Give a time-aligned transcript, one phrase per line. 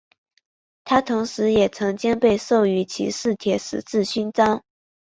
[0.83, 4.63] 他同时也曾经被授予骑士铁十字勋章。